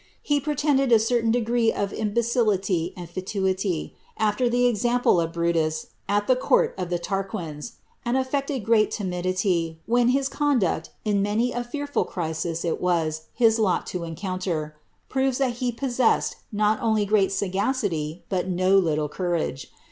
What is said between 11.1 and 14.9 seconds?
many a fearful crisis it was his lot to encounter,